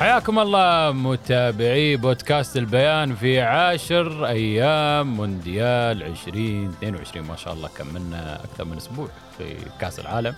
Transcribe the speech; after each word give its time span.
حياكم 0.00 0.38
الله 0.38 0.92
متابعي 0.92 1.96
بودكاست 1.96 2.56
البيان 2.56 3.14
في 3.14 3.40
عاشر 3.40 4.26
أيام 4.26 5.16
مونديال 5.16 6.02
2022 6.02 7.26
ما 7.26 7.36
شاء 7.36 7.54
الله 7.54 7.68
كملنا 7.68 8.44
أكثر 8.44 8.64
من 8.64 8.76
أسبوع 8.76 9.08
في 9.38 9.56
كأس 9.80 10.00
العالم. 10.00 10.34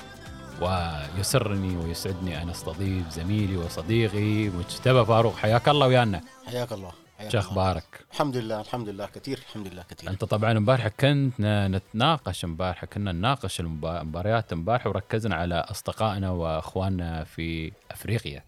ويسرني 0.60 1.76
ويسعدني 1.76 2.42
أن 2.42 2.50
أستضيف 2.50 3.08
زميلي 3.08 3.56
وصديقي 3.56 4.48
مجتبى 4.48 5.04
فاروق. 5.04 5.36
حياك 5.36 5.68
الله 5.68 5.86
ويانا. 5.86 6.20
حياك 6.46 6.72
الله. 6.72 6.90
شو. 7.28 7.38
أخبارك؟ 7.38 7.84
الحمد 8.12 8.36
لله 8.36 8.60
الحمد 8.60 8.88
لله 8.88 9.06
كثير 9.06 9.38
الحمد 9.48 9.68
لله 9.68 9.82
كثير. 9.90 10.10
أنت 10.10 10.24
طبعا 10.24 10.52
امبارح 10.52 10.88
كنت 10.88 11.32
نتناقش 11.40 12.44
امبارح 12.44 12.84
كنا 12.84 13.12
نناقش 13.12 13.60
المبا- 13.60 14.00
المباريات 14.00 14.52
امبارح 14.52 14.86
وركزنا 14.86 15.34
على 15.36 15.54
أصدقائنا 15.54 16.30
وأخواننا 16.30 17.24
في 17.24 17.72
أفريقيا. 17.90 18.42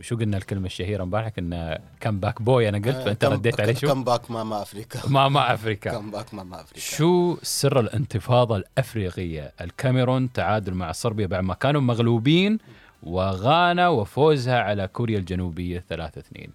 وشو 0.00 0.16
قلنا 0.16 0.36
الكلمة 0.36 0.66
الشهيرة 0.66 1.02
امبارح 1.02 1.28
كنا 1.28 1.80
come 2.00 2.20
back 2.20 2.42
boy 2.42 2.68
أنا 2.68 2.78
قلت 2.78 2.96
فأنت 2.96 3.24
كم- 3.24 3.32
رديت 3.32 3.60
عليه 3.60 3.74
شو؟ 3.74 3.86
كم 3.88 4.04
باك 4.04 4.30
ماما 4.30 4.62
افريكا 4.62 5.00
ما 5.08 5.28
مع 5.28 5.54
افريكا 5.54 5.90
كم 5.90 6.10
باك 6.10 6.34
ماما 6.34 6.60
افريكا 6.60 6.80
شو 6.86 7.36
سر 7.42 7.80
الانتفاضة 7.80 8.56
الأفريقية؟ 8.56 9.52
الكاميرون 9.60 10.32
تعادل 10.32 10.74
مع 10.74 10.92
صربيا 10.92 11.26
بعد 11.26 11.44
ما 11.44 11.54
كانوا 11.54 11.80
مغلوبين 11.80 12.58
وغانا 13.02 13.88
وفوزها 13.88 14.60
على 14.60 14.88
كوريا 14.88 15.18
الجنوبية 15.18 15.84
3 15.88 16.18
2 16.18 16.50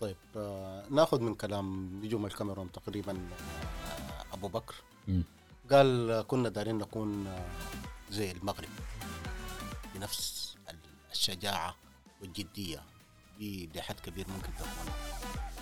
طيب 0.00 0.16
آه 0.36 0.82
ناخذ 0.90 1.20
من 1.20 1.34
كلام 1.34 1.90
نجوم 2.04 2.26
الكاميرون 2.26 2.72
تقريبا 2.72 3.12
آه 3.12 4.34
أبو 4.34 4.48
بكر 4.48 4.74
مم. 5.08 5.24
قال 5.72 6.10
آه، 6.10 6.22
كنا 6.22 6.48
دارين 6.48 6.78
نكون 6.78 7.26
آه 7.26 7.44
زي 8.10 8.30
المغرب 8.32 8.68
بنفس 9.94 10.56
الشجاعة 11.12 11.74
والجدية. 12.22 12.82
دي 13.38 13.70
لحد 13.74 14.00
كبير 14.00 14.26
ممكن 14.28 14.48
تكون. 14.58 14.68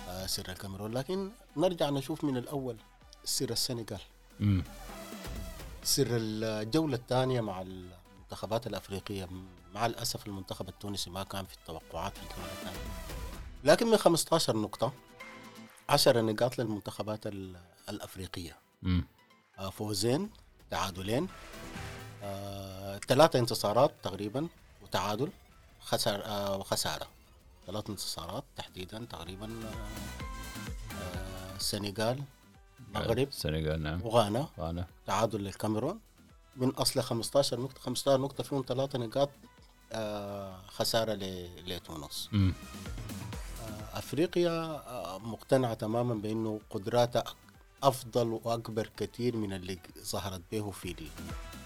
آه 0.07 0.25
سر 0.25 0.49
الكاميرون. 0.51 0.91
لكن 0.91 1.31
نرجع 1.57 1.89
نشوف 1.89 2.23
من 2.23 2.37
الأول 2.37 2.77
سر 3.23 3.49
السنغال. 3.49 3.99
سر 5.83 6.07
الجولة 6.09 6.95
الثانية 6.95 7.41
مع 7.41 7.61
المنتخبات 7.61 8.67
الأفريقية. 8.67 9.29
مع 9.73 9.85
الأسف 9.85 10.27
المنتخب 10.27 10.69
التونسي 10.69 11.09
ما 11.09 11.23
كان 11.23 11.45
في 11.45 11.53
التوقعات 11.53 12.17
في 12.17 12.23
الجولة 12.23 12.51
الثانية. 12.51 12.79
لكن 13.63 13.87
من 13.87 13.97
15 13.97 14.57
نقطة 14.57 14.93
10 15.89 16.21
نقاط 16.21 16.57
للمنتخبات 16.59 17.27
ال- 17.27 17.57
الأفريقية. 17.89 18.57
امم 18.83 19.05
آه، 19.59 19.69
فوزين 19.69 20.29
تعادلين. 20.71 21.27
آه، 22.23 22.97
ثلاثة 23.07 23.39
انتصارات 23.39 23.91
تقريبا 24.03 24.47
وتعادل. 24.83 25.31
خسر 25.81 26.21
آه، 26.25 26.57
وخسارة 26.57 27.07
ثلاث 27.67 27.89
انتصارات 27.89 28.43
تحديدا 28.57 29.05
تقريبا 29.09 29.45
آه، 29.45 29.87
آه، 30.95 31.55
السنغال 31.55 32.23
المغرب 32.95 33.27
السنغال 33.27 33.83
نعم. 33.83 34.01
وغانا 34.05 34.47
غانا. 34.59 34.87
تعادل 35.07 35.39
للكاميرون. 35.43 35.99
من 36.55 36.69
أصل 36.69 37.01
15 37.01 37.59
نقطة 37.59 37.79
15 37.81 38.21
نقطة 38.21 38.43
فيهم 38.43 38.63
ثلاثة 38.67 38.99
نقاط 38.99 39.29
آه، 39.93 40.61
خسارة 40.67 41.13
لتونس. 41.67 42.29
آه، 42.33 42.51
أفريقيا 43.97 44.51
آه، 44.87 45.17
مقتنعة 45.17 45.73
تماما 45.73 46.13
بأنه 46.15 46.59
قدراتها 46.69 47.23
أفضل 47.83 48.27
وأكبر 48.43 48.89
كثير 48.97 49.35
من 49.37 49.53
اللي 49.53 49.79
ظهرت 49.99 50.41
به 50.51 50.71
في 50.71 50.93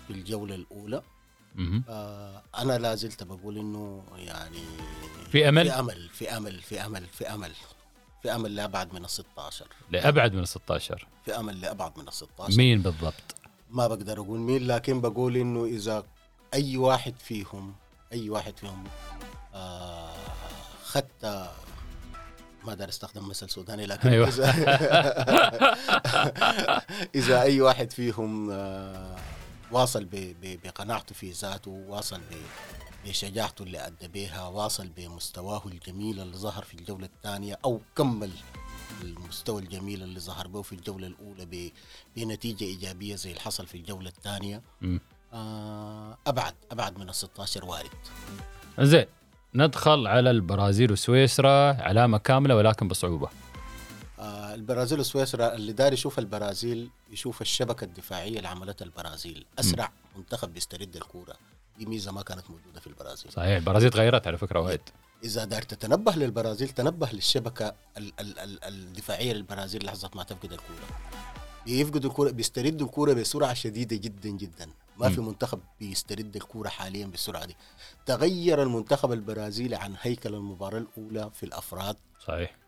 في 0.07 0.13
الجولة 0.13 0.55
الأولى. 0.55 1.01
آه، 1.89 2.41
أنا 2.57 2.77
لا 2.77 2.95
زلت 2.95 3.23
بقول 3.23 3.57
إنه 3.57 4.03
يعني 4.17 4.59
في 5.31 5.49
أمل؟ 5.49 5.65
في 5.65 5.79
أمل 5.79 6.09
في 6.09 6.37
أمل 6.37 6.61
في 6.61 6.85
أمل 6.85 7.05
في 7.07 7.33
أمل 7.33 7.51
في 8.21 8.35
أمل 8.35 8.55
لأبعد 8.55 8.93
من 8.93 9.03
ال 9.03 9.09
16 9.09 9.65
لأبعد 9.91 10.33
من 10.33 10.39
ال 10.39 10.47
16 10.47 11.07
في 11.25 11.39
أمل 11.39 11.61
لأبعد 11.61 11.97
من 11.97 12.07
ال 12.07 12.13
16 12.13 12.57
مين 12.57 12.81
بالضبط؟ 12.81 13.35
ما 13.69 13.87
بقدر 13.87 14.19
أقول 14.19 14.39
مين 14.39 14.67
لكن 14.67 15.01
بقول 15.01 15.37
إنه 15.37 15.65
إذا 15.65 16.03
أي 16.53 16.77
واحد 16.77 17.13
فيهم 17.19 17.75
أي 18.13 18.29
واحد 18.29 18.57
فيهم 18.57 18.83
آه 19.53 20.13
خدت 20.83 21.49
ما 22.63 22.73
دار 22.73 22.89
أستخدم 22.89 23.27
مثل 23.27 23.49
سوداني 23.49 23.85
لكن 23.85 24.09
أيوة. 24.09 24.27
اذا 24.27 24.45
إذا 27.15 27.41
أي 27.41 27.61
واحد 27.61 27.91
فيهم 27.91 28.51
آه 28.51 29.15
واصل 29.71 30.07
بقناعته 30.41 31.15
في 31.15 31.31
ذاته 31.31 31.71
واصل 31.71 32.21
بشجاعته 33.05 33.63
اللي 33.63 33.87
أدى 33.87 34.07
بها 34.07 34.47
واصل 34.47 34.87
بمستواه 34.97 35.61
الجميل 35.65 36.19
اللي 36.19 36.37
ظهر 36.37 36.63
في 36.63 36.73
الجولة 36.73 37.05
الثانية 37.05 37.59
أو 37.65 37.81
كمل 37.95 38.31
المستوى 39.01 39.61
الجميل 39.61 40.03
اللي 40.03 40.19
ظهر 40.19 40.47
به 40.47 40.61
في 40.61 40.73
الجولة 40.73 41.07
الأولى 41.07 41.45
ب- 41.45 41.71
بنتيجة 42.15 42.63
إيجابية 42.63 43.15
زي 43.15 43.29
اللي 43.29 43.41
حصل 43.41 43.67
في 43.67 43.75
الجولة 43.77 44.09
الثانية. 44.09 44.61
مم. 44.81 44.99
آه 45.33 46.17
أبعد 46.27 46.53
أبعد 46.71 46.97
من 46.99 47.09
ال 47.09 47.15
16 47.15 47.65
وارد. 47.65 47.89
زين 48.79 49.05
ندخل 49.55 50.07
على 50.07 50.31
البرازيل 50.31 50.91
وسويسرا 50.91 51.73
علامة 51.81 52.17
كاملة 52.17 52.55
ولكن 52.55 52.87
بصعوبة. 52.87 53.27
آه 53.27 53.44
البرازيل 54.55 54.99
وسويسرا 54.99 55.55
اللي 55.55 55.71
داري 55.71 55.93
يشوف 55.93 56.19
البرازيل 56.19 56.89
يشوف 57.11 57.41
الشبكة 57.41 57.85
الدفاعية 57.85 58.37
اللي 58.37 58.47
عملتها 58.47 58.85
البرازيل. 58.85 59.45
أسرع 59.59 59.91
منتخب 60.15 60.53
بيسترد 60.53 60.95
الكورة. 60.95 61.35
دي 61.77 61.85
ميزة 61.85 62.11
ما 62.11 62.21
كانت 62.21 62.49
موجودة 62.49 62.79
في 62.79 62.87
البرازيل. 62.87 63.31
صحيح 63.31 63.57
البرازيل 63.57 63.89
تغيرت 63.89 64.27
على 64.27 64.37
فكرة 64.37 64.59
وايد. 64.59 64.81
إذا 65.23 65.45
دار 65.45 65.61
تتنبه 65.61 66.11
للبرازيل 66.11 66.69
تنبه 66.69 67.09
للشبكة 67.13 67.75
ال 67.97 68.13
ال 68.19 68.39
ال 68.39 68.63
الدفاعية 68.63 69.33
للبرازيل 69.33 69.85
لحظة 69.85 70.11
ما 70.15 70.23
تفقد 70.23 70.53
الكورة. 70.53 70.87
بيفقدوا 71.65 72.09
الكورة 72.09 72.31
بيستردوا 72.31 72.87
الكورة 72.87 73.13
بسرعة 73.13 73.53
شديدة 73.53 73.95
جدا 73.95 74.29
جدا. 74.29 74.69
ما 74.97 75.09
في 75.09 75.21
منتخب 75.21 75.59
بيسترد 75.79 76.35
الكورة 76.35 76.69
حاليا 76.69 77.05
بالسرعة 77.05 77.45
دي. 77.45 77.55
تغير 78.05 78.63
المنتخب 78.63 79.11
البرازيلي 79.11 79.75
عن 79.75 79.95
هيكل 80.01 80.33
المباراة 80.33 80.77
الأولى 80.77 81.31
في 81.33 81.43
الأفراد. 81.43 81.95
صحيح. 82.27 82.64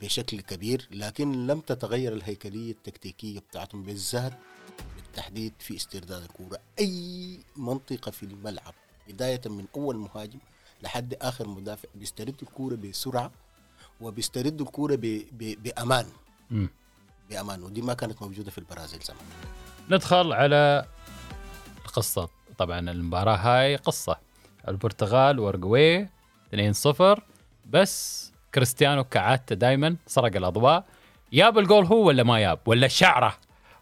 بشكل 0.00 0.40
كبير 0.40 0.88
لكن 0.90 1.46
لم 1.46 1.60
تتغير 1.60 2.12
الهيكلية 2.12 2.72
التكتيكية 2.72 3.38
بتاعتهم 3.38 3.82
بالذات 3.82 4.32
بالتحديد 4.96 5.52
في 5.58 5.76
استرداد 5.76 6.22
الكورة. 6.22 6.58
أي 6.78 7.38
منطقة 7.56 8.10
في 8.10 8.22
الملعب 8.22 8.74
بداية 9.08 9.40
من 9.46 9.64
أول 9.76 9.96
مهاجم 9.96 10.38
لحد 10.82 11.14
آخر 11.22 11.48
مدافع 11.48 11.88
بيسترد 11.94 12.34
الكورة 12.42 12.74
بسرعة 12.74 13.30
وبيسترد 14.00 14.60
الكورة 14.60 14.94
ب- 14.94 15.22
ب- 15.32 15.62
بأمان. 15.62 16.06
مم. 16.50 16.68
بأمان. 17.30 17.62
ودي 17.62 17.82
ما 17.82 17.94
كانت 17.94 18.22
موجودة 18.22 18.50
في 18.50 18.58
البرازيل 18.58 19.00
زمان. 19.00 19.20
ندخل 19.90 20.32
على 20.32 20.86
القصة. 21.86 22.28
طبعا 22.58 22.78
المباراة 22.90 23.36
هاي 23.36 23.76
قصة. 23.76 24.16
البرتغال 24.68 25.38
وارجواي 25.38 26.08
2-0 26.54 27.22
بس 27.70 28.30
كريستيانو 28.54 29.04
كعادته 29.04 29.54
دائما 29.54 29.96
سرق 30.06 30.36
الأضواء. 30.36 30.84
ياب 31.32 31.58
الجول 31.58 31.84
هو 31.84 32.06
ولا 32.06 32.22
ما 32.22 32.40
ياب؟ 32.40 32.58
ولا 32.66 32.88
شعره؟ 32.88 33.38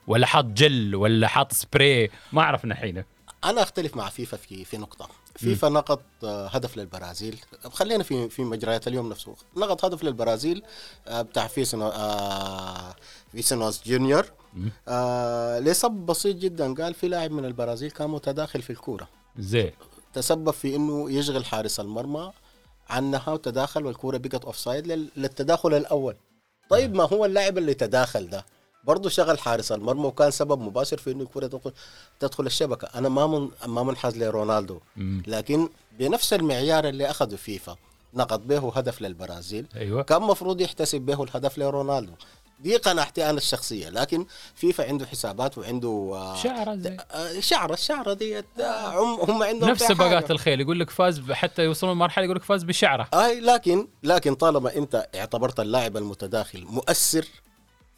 ولا 0.06 0.26
حاط 0.26 0.44
جل؟ 0.44 0.94
ولا 0.94 1.28
حاط 1.28 1.52
سبراي 1.52 2.10
ما 2.32 2.42
عرفنا 2.42 2.74
حين 2.74 3.04
أنا 3.44 3.62
أختلف 3.62 3.96
مع 3.96 4.08
فيفا 4.08 4.36
في 4.36 4.64
في 4.64 4.76
نقطة. 4.76 5.08
فيفا 5.36 5.68
نقط 5.68 6.02
آه، 6.24 6.46
هدف 6.46 6.76
للبرازيل. 6.76 7.40
خلينا 7.72 8.02
في 8.02 8.28
في 8.28 8.42
مجريات 8.42 8.88
اليوم 8.88 9.08
نفسه. 9.08 9.34
نقط 9.56 9.84
هدف 9.84 10.04
للبرازيل 10.04 10.62
آه، 11.08 11.22
بتاع 11.22 11.46
فيسنو 11.46 11.88
آه، 11.88 12.94
فينيسيوس 13.32 13.82
جونيور. 13.86 14.26
آه، 14.88 15.58
لسبب 15.58 16.06
بسيط 16.06 16.36
جدا. 16.36 16.74
قال 16.74 16.94
في 16.94 17.08
لاعب 17.08 17.30
من 17.30 17.44
البرازيل 17.44 17.90
كان 17.90 18.10
متداخل 18.10 18.62
في 18.62 18.70
الكورة. 18.70 19.08
زين. 19.38 19.70
تسبب 20.12 20.50
في 20.50 20.76
إنه 20.76 21.10
يشغل 21.10 21.44
حارس 21.44 21.80
المرمى. 21.80 22.32
عنها 22.92 23.30
وتداخل 23.30 23.86
والكورة 23.86 24.16
بقت 24.16 24.44
offside 24.44 24.86
للتداخل 25.16 25.74
الأول. 25.74 26.16
طيب 26.70 26.94
ما 26.94 27.04
هو 27.04 27.24
اللاعب 27.24 27.58
اللي 27.58 27.74
تداخل 27.74 28.30
ده؟ 28.30 28.44
برضه 28.84 29.08
شغل 29.08 29.38
حارس 29.38 29.72
المرمى 29.72 30.06
وكان 30.06 30.30
سبب 30.30 30.60
مباشر 30.60 30.96
في 30.96 31.10
إنه 31.10 31.22
الكره 31.22 31.46
تدخل 31.46 31.72
تدخل 32.20 32.46
الشبكة. 32.46 32.88
أنا 32.94 33.08
ما 33.08 33.26
من 33.26 33.48
ما 33.66 33.82
منحاز 33.82 34.16
لرونالدو. 34.18 34.80
لكن 35.26 35.68
بنفس 35.98 36.32
المعيار 36.32 36.88
اللي 36.88 37.10
أخذه 37.10 37.36
فيفا 37.36 37.76
نقض 38.14 38.46
به 38.46 38.72
هدف 38.76 39.02
للبرازيل. 39.02 39.66
أيوه. 39.76 40.02
كان 40.02 40.22
مفروض 40.22 40.60
يحتسب 40.60 41.00
به 41.00 41.22
الهدف 41.22 41.58
لرونالدو. 41.58 42.12
دي 42.60 42.76
قناعتي 42.76 43.30
أنا 43.30 43.38
الشخصية 43.38 43.88
لكن 43.88 44.26
فيفا 44.54 44.88
عنده 44.88 45.06
حسابات 45.06 45.58
وعنده 45.58 45.88
آه، 46.14 46.36
شعرة 46.36 46.74
زي. 46.76 46.96
آه، 47.10 47.40
شعرة 47.40 47.74
الشعرة 47.74 48.12
ديت 48.12 48.44
آه، 48.60 49.02
هم 49.02 49.30
هم 49.30 49.42
عندهم 49.42 49.70
نفس 49.70 49.82
سباقات. 49.82 50.30
الخيل 50.30 50.60
يقول 50.60 50.80
لك 50.80 50.90
فاز 50.90 51.20
حتى 51.30 51.62
يوصلون 51.64 51.96
مرحلة 51.96 52.24
يقول 52.24 52.36
لك 52.36 52.42
فاز 52.44 52.62
بشعرة. 52.62 53.08
أي 53.14 53.40
لكن 53.40 53.88
لكن 54.02 54.34
طالما 54.34 54.76
أنت 54.76 55.08
اعتبرت 55.14 55.60
اللاعب 55.60 55.96
المتداخل 55.96 56.64
مؤثر 56.64 57.26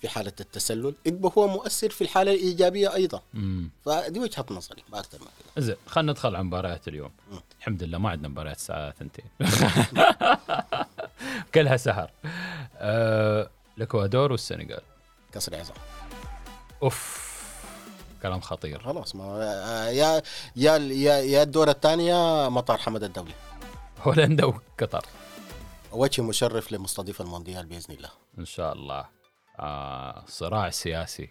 في 0.00 0.08
حالة 0.08 0.32
التسلل 0.40 0.94
يبقى 1.06 1.32
هو 1.38 1.48
مؤثر 1.48 1.90
في 1.90 2.04
الحالة 2.04 2.32
الإيجابية 2.34 2.94
أيضا. 2.94 3.22
امم 3.34 3.70
فدي 3.84 4.20
وجهة 4.20 4.44
نظري 4.50 4.82
ما 4.92 4.98
أكثر 4.98 5.18
من 5.20 5.26
كده. 5.56 5.64
زين 5.66 5.76
خلينا 5.86 6.12
ندخل 6.12 6.34
على 6.34 6.44
مباريات 6.44 6.88
اليوم. 6.88 7.10
مم. 7.32 7.40
الحمد 7.58 7.82
لله 7.82 7.98
ما 7.98 8.10
عندنا 8.10 8.28
مباريات 8.28 8.56
الساعة 8.56 8.94
ثنتين. 8.98 9.24
كلها 11.54 11.76
سهر. 11.76 12.10
آه، 12.76 13.50
الاكوادور 13.76 14.32
والسنغال. 14.32 14.82
كسر 15.32 15.56
عظام 15.56 15.76
أوف 16.82 17.24
كلام 18.22 18.40
خطير. 18.40 18.82
خلاص 18.82 19.16
ما 19.16 19.38
يا 19.90 20.22
يا 20.56 20.76
يا 20.76 21.18
يا 21.18 21.42
الدور 21.42 21.70
الثانية 21.70 22.48
مطار 22.48 22.78
حمد 22.78 23.02
الدولي. 23.02 23.34
هولندا 24.02 24.44
وقطر 24.44 25.06
وجه 25.92 26.22
مشرف 26.22 26.72
لمستضيف 26.72 27.20
المونديال 27.20 27.66
بإذن 27.66 27.94
الله. 27.94 28.10
إن 28.38 28.44
شاء 28.44 28.72
الله. 28.72 29.08
آه 29.58 30.24
صراع 30.28 30.70
سياسي 30.70 31.28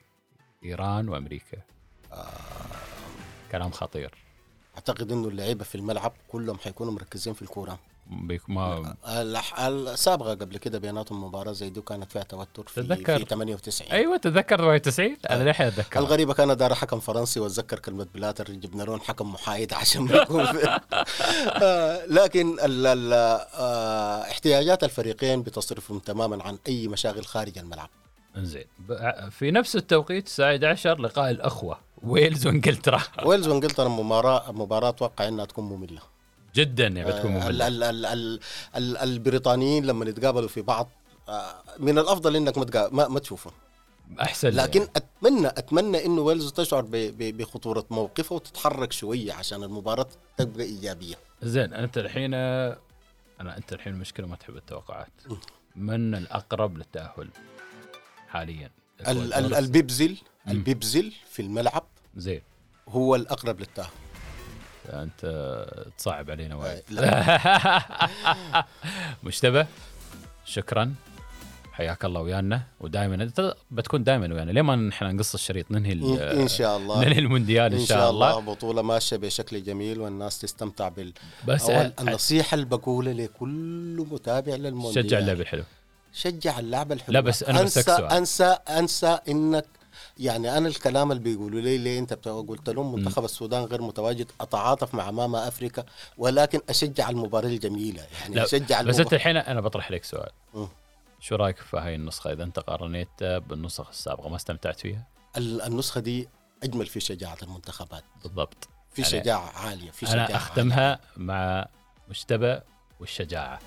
إيران 0.65 1.09
وأمريكا. 1.09 1.57
آه. 2.11 2.27
كلام 3.51 3.71
خطير. 3.71 4.15
أعتقد 4.75 5.11
إنه 5.11 5.27
اللعيبة 5.27 5.63
في 5.63 5.75
الملعب 5.75 6.13
كلهم 6.27 6.57
حيكونوا 6.57 6.93
مركزين 6.93 7.33
في 7.33 7.41
الكورة. 7.41 7.79
بيك 8.07 8.49
ما 8.49 8.95
السابقة 9.67 10.29
قبل 10.33 10.57
كده 10.57 10.79
بيناتهم 10.79 11.23
مباراه 11.23 11.51
زي 11.51 11.69
دي 11.69 11.81
كانت 11.81 12.11
فيها 12.11 12.23
توتر 12.23 12.63
في, 12.67 12.81
تتذكر. 12.83 13.19
في 13.19 13.25
98 13.25 13.91
أيوه 13.91 14.17
تتذكر 14.17 14.57
98 14.57 15.17
أنا 15.29 15.43
للحين 15.43 15.67
اتذكر 15.67 15.99
الغريبة 15.99 16.33
كان 16.33 16.57
دار 16.57 16.73
حكم 16.75 16.99
فرنسي 16.99 17.39
واتذكر 17.39 17.79
كلمة 17.79 18.07
بلاتر 18.15 18.51
جبنا 18.51 18.83
لهم 18.83 18.99
حكم 18.99 19.31
محايد 19.33 19.73
عشان 19.73 20.07
يكون 20.07 20.45
في 20.45 20.67
آه، 21.63 22.05
لكن 22.05 22.59
ال 22.59 22.85
ال 22.87 23.13
آه، 23.13 24.21
احتياجات 24.21 24.83
الفريقين 24.83 25.41
بتصرفهم 25.43 25.99
تماما 25.99 26.43
عن 26.43 26.57
أي 26.67 26.87
مشاغل 26.87 27.25
خارج 27.25 27.57
الملعب. 27.57 27.89
إنزين. 28.37 28.65
ب- 28.79 29.29
في 29.29 29.51
نفس 29.51 29.75
التوقيت 29.75 30.25
الساعة 30.27 30.51
11 30.51 30.99
لقاء 31.01 31.31
الأخوة 31.31 31.77
ويلز 32.03 32.47
وإنجلترا. 32.47 33.01
ويلز 33.25 33.47
وإنجلترا 33.47 33.87
مباراة 33.87 34.51
مباراة 34.51 34.89
أتوقع 34.89 35.27
إنها 35.27 35.45
تكون 35.45 35.65
مملة. 35.65 36.01
جدا 36.55 36.87
يعني 36.87 37.11
بتكون 37.11 37.31
آه، 37.35 37.47
ال 37.49 37.53
مملة 37.53 37.67
ال 37.67 37.83
ال 37.83 38.05
ال 38.05 38.39
ال 38.75 38.97
البريطانيين 38.97 39.85
لما 39.85 40.05
يتقابلوا 40.05 40.47
في 40.47 40.61
بعض 40.61 40.89
آه، 41.29 41.63
من 41.79 41.99
الأفضل 41.99 42.35
إنك 42.35 42.57
ما 42.57 42.89
ما, 42.91 43.07
ما 43.07 43.19
تشوفهم. 43.19 43.53
أحسن 44.21 44.49
لكن 44.49 44.79
يعني. 44.79 44.91
اتمنى 44.95 45.47
أتمنى 45.47 46.05
إنه 46.05 46.21
ويلز 46.21 46.51
تشعر 46.51 46.81
ب- 46.81 46.91
ب- 46.91 47.37
بخطورة 47.37 47.85
موقفه 47.89 48.35
وتتحرك 48.35 48.91
شوية 48.91 49.33
عشان 49.33 49.63
المباراة 49.63 50.07
تبقى 50.37 50.63
إيجابية. 50.65 51.15
زين 51.43 51.73
أنت 51.73 51.97
الحين 51.97 52.33
أنا 52.33 53.57
أنت 53.57 53.73
الحين 53.73 53.93
المشكلة 53.93 54.27
ما 54.27 54.35
تحب 54.35 54.55
التوقعات. 54.57 55.11
من 55.75 56.15
الأقرب 56.15 56.77
للتأهل 56.77 57.29
حاليا؟ 58.27 58.71
ال- 59.07 59.33
ال- 59.33 59.55
البيبزل. 59.55 60.17
البيبزل 60.47 61.11
في 61.31 61.41
الملعب 61.41 61.83
زين. 62.15 62.41
هو 62.89 63.15
الأقرب 63.15 63.59
للتأهل. 63.59 63.89
أنت 64.89 65.21
تصعب 65.97 66.31
علينا 66.31 66.55
وايد. 66.55 66.83
مجتبى 69.23 69.65
شكرا. 70.45 70.93
حياك 71.71 72.05
الله 72.05 72.21
ويانا. 72.21 72.61
ودائما 72.79 73.31
بتكون 73.71 74.03
دائما 74.03 74.33
ويانا. 74.33 74.51
ليه 74.51 74.61
ما 74.61 74.75
نحن 74.75 75.15
نقص 75.15 75.33
الشريط؟ 75.33 75.71
ننهي 75.71 75.91
ان 75.93 76.17
إن 76.19 76.47
شاء 76.47 76.77
الله. 76.77 77.05
ننهي 77.05 77.19
المونديال 77.19 77.73
إن 77.73 77.85
شاء 77.85 78.09
الله. 78.09 78.39
بطولة 78.39 78.81
ماشية 78.81 79.17
بشكل 79.17 79.63
جميل 79.63 80.01
والناس 80.01 80.39
تستمتع 80.39 80.89
بال 80.89 81.13
بس 81.47 81.69
أول 81.69 81.93
النصيحة 81.99 82.55
اللي 82.55 82.65
بقولها 82.65 83.13
لكل 83.13 84.07
متابع 84.11 84.55
للمونديال. 84.55 85.05
شجع 85.05 85.19
اللعب 85.19 85.41
الحلو. 85.41 85.63
شجع 86.13 86.59
اللعب 86.59 86.91
الحلو. 86.91 87.13
لا، 87.13 87.19
بس 87.19 87.43
أنا 87.43 87.61
انسى. 87.61 87.91
انسى 87.91 88.57
أنسى 88.69 89.19
إنك 89.29 89.65
يعني 90.17 90.57
أنا 90.57 90.67
الكلام 90.67 91.11
اللي 91.11 91.23
بيقولوا 91.23 91.61
لي 91.61 91.77
ليه 91.77 91.99
أنت 91.99 92.13
قلت 92.27 92.69
لهم 92.69 92.95
منتخب 92.95 93.25
السودان 93.25 93.63
غير 93.63 93.81
متواجد 93.81 94.31
أتعاطف 94.41 94.93
مع 94.95 95.11
ماما 95.11 95.47
افريكا 95.47 95.83
ولكن 96.17 96.59
أشجع 96.69 97.09
المباراة 97.09 97.47
الجميلة 97.47 98.03
يعني 98.21 98.35
لا 98.35 98.43
أشجع 98.43 98.81
بس 98.81 98.99
أنت. 98.99 99.13
الحين 99.13 99.37
أنا 99.37 99.61
بطرح 99.61 99.91
لك 99.91 100.03
سؤال. 100.03 100.29
مم. 100.53 100.67
شو 101.19 101.35
رأيك 101.35 101.57
في 101.57 101.77
هاي 101.77 101.95
النسخة؟ 101.95 102.31
إذا 102.33 102.43
أنت 102.43 102.59
قارنيت 102.59 103.23
بالنسخ 103.23 103.89
السابقة 103.89 104.29
ما 104.29 104.35
استمتعت 104.35 104.79
فيها؟ 104.79 105.03
ال- 105.37 105.61
النسخة 105.61 106.01
دي 106.01 106.29
أجمل 106.63 106.85
في 106.85 106.99
شجاعة 106.99 107.37
المنتخبات. 107.43 108.03
بالضبط. 108.23 108.67
في 108.93 109.03
أنا- 109.03 109.07
شجاعة 109.07 109.49
عالية 109.57 109.91
في 109.91 110.05
شجاعة 110.05 110.25
أنا 110.27 110.35
اختمها 110.35 110.99
مع 111.17 111.67
مجتبى 112.09 112.59
والشجاعة. 112.99 113.59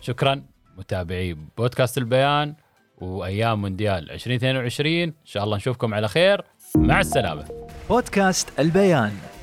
شكرا 0.00 0.42
متابعي 0.76 1.36
بودكاست 1.58 1.98
البيان. 1.98 2.54
وأيام 2.98 3.60
مونديال 3.60 4.10
2022 4.10 5.02
إن 5.02 5.12
شاء 5.24 5.44
الله 5.44 5.56
نشوفكم 5.56 5.94
على 5.94 6.08
خير. 6.08 6.44
مع 6.76 7.00
السلامة. 7.00 7.44
بودكاست 7.88 8.60
البيان. 8.60 9.33